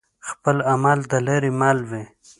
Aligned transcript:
خپل 0.29 0.57
عمل 0.71 0.99
د 1.11 1.13
لاري 1.27 1.51
مل 1.59 1.77
وي 1.89 2.03